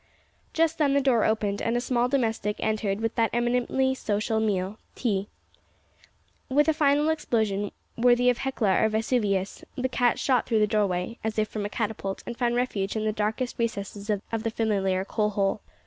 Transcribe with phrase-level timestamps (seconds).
[0.51, 4.79] Just then the door opened, and a small domestic entered with that eminently sociable meal,
[4.95, 5.27] tea.
[6.49, 11.19] With a final explosion, worthy of Hecla or Vesuvius, the cat shot through the doorway,
[11.23, 15.05] as if from a catapult, and found refuge in the darkest recesses of the familiar
[15.05, 15.61] coal hole.